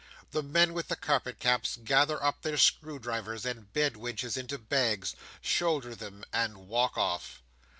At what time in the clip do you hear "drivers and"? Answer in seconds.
2.97-3.71